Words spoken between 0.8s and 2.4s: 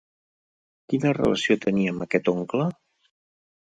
Quina relació tenia amb aquest